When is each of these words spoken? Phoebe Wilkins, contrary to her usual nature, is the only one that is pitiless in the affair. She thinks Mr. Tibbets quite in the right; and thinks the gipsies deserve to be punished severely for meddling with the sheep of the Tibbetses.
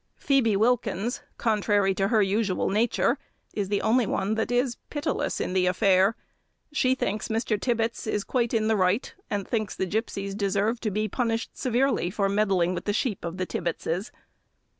Phoebe 0.17 0.55
Wilkins, 0.55 1.21
contrary 1.37 1.93
to 1.93 2.07
her 2.07 2.23
usual 2.23 2.71
nature, 2.71 3.19
is 3.53 3.69
the 3.69 3.83
only 3.83 4.07
one 4.07 4.33
that 4.33 4.49
is 4.51 4.77
pitiless 4.89 5.39
in 5.39 5.53
the 5.53 5.67
affair. 5.67 6.15
She 6.73 6.95
thinks 6.95 7.27
Mr. 7.27 7.55
Tibbets 7.61 8.09
quite 8.25 8.51
in 8.51 8.67
the 8.67 8.75
right; 8.75 9.13
and 9.29 9.47
thinks 9.47 9.75
the 9.75 9.85
gipsies 9.85 10.33
deserve 10.33 10.79
to 10.79 10.89
be 10.89 11.07
punished 11.07 11.55
severely 11.55 12.09
for 12.09 12.29
meddling 12.29 12.73
with 12.73 12.85
the 12.85 12.93
sheep 12.93 13.23
of 13.23 13.37
the 13.37 13.45
Tibbetses. 13.45 14.11